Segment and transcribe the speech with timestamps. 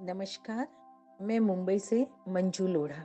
[0.00, 0.68] नमस्कार,
[1.20, 3.02] मैं मुंबई से मंजू लोढ़ा।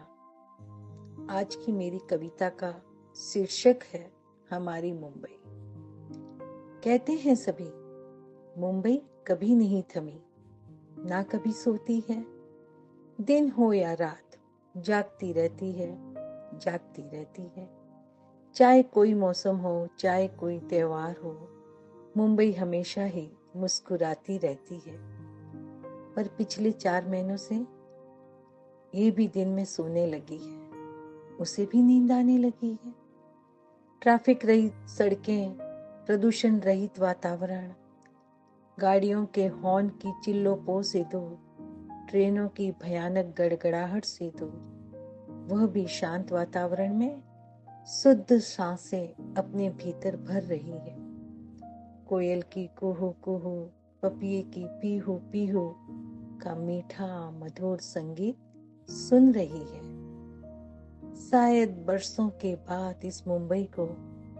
[1.29, 2.81] आज की मेरी कविता का
[3.15, 4.11] शीर्षक है
[4.51, 5.41] हमारी मुंबई।
[6.83, 7.69] कहते हैं सभी,
[8.61, 10.23] मुंबई कभी नहीं थमी,
[10.99, 12.25] ना कभी सोती है।
[13.21, 14.37] दिन हो या रात,
[14.77, 15.97] जागती रहती है,
[16.59, 17.69] जागती रहती है।
[18.55, 21.49] चाहे कोई मौसम हो, चाहे कोई त्योहार हो,
[22.17, 25.22] मुंबई हमेशा ही मुस्कुराती रहती है।
[26.15, 27.55] पर पिछले चार महीनों से
[28.95, 30.63] ये भी दिन में सोने लगी है।
[31.37, 32.93] उसे भी नींद आने लगी है।
[34.01, 35.51] ट्रैफ़िक रहित सड़कें,
[36.05, 37.73] प्रदूषण रहित वातावरण,
[38.79, 41.39] गाड़ियों के हॉर्न की चिल्लों से दो,
[42.09, 44.45] ट्रेनों की भयानक गड़गड़ाहट से दो,
[45.55, 47.21] वह भी शांत वातावरण में
[47.87, 50.95] शुद्ध साँसें अपने भीतर भर रही है।
[52.09, 53.69] कोयल की कुहू कुहू
[54.03, 55.75] पपिए की पीहू पीहू
[56.43, 59.81] का मीठा मधुर संगीत सुन रही है।
[61.15, 63.85] शायद बरसों के बाद इस मुंबई को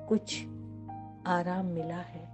[0.08, 0.44] कुछ
[1.28, 2.28] आराम मिला है।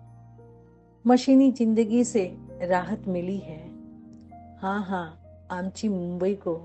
[1.07, 3.59] मशीनी ज़िंदगी से राहत मिली है।
[4.61, 5.21] हाँ हाँ
[5.51, 6.55] आमची मुंबई को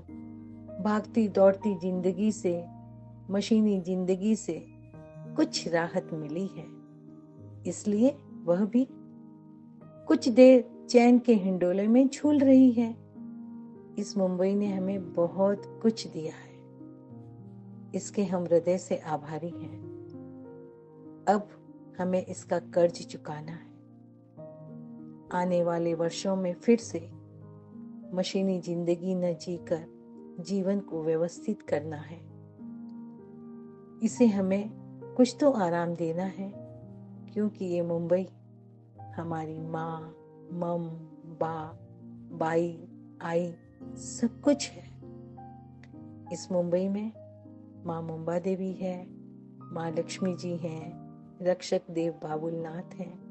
[0.83, 2.65] भागती दौड़ती ज़िंदगी से,
[3.31, 4.65] मशीनी ज़िंदगी से
[5.35, 6.65] कुछ राहत मिली है।
[7.67, 8.87] इसलिए वह भी
[10.07, 13.04] कुछ देर चैन के हिंडोले में झूल रही है।
[13.97, 16.55] इस मुंबई ने हमें बहुत कुछ दिया है।
[17.95, 19.85] इसके हम हृदय से आभारी हैं।
[21.27, 21.47] अब
[21.99, 23.75] हमें इसका कर्ज चुकाना है।
[25.31, 27.09] आने वाले वर्षों में फिर से
[28.13, 29.85] मशीनी ज़िंदगी न जीकर
[30.39, 32.19] जीवन को व्यवस्थित करना है।
[34.03, 34.69] इसे हमें
[35.17, 36.51] कुछ तो आराम देना है,
[37.33, 38.27] क्योंकि ये मुंबई
[39.15, 40.15] हमारी माँ,
[40.51, 40.89] मम,
[41.39, 41.79] बा,
[42.37, 42.87] बाई,
[43.21, 43.55] आई
[43.93, 44.85] सब कुछ है।
[46.33, 47.11] इस मुंबई में
[47.85, 49.07] माँ मुंबा देवी है,
[49.73, 51.05] माँ लक्ष्मी जी हैं,
[51.41, 53.25] रक्षक देव बाबुलनाथ हैं।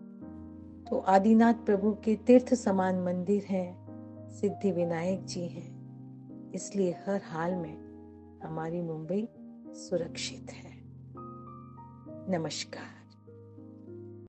[0.90, 3.84] तो आदिनाथ प्रभु के तीर्थ समान मंदिर हैं,
[4.30, 5.74] सिद्धि विनायक जी हैं।
[6.52, 7.84] इसलिए हर हाल में
[8.44, 9.28] हमारी मुंबई
[9.68, 10.82] सुरक्षित है।
[12.30, 13.03] नमस्कार।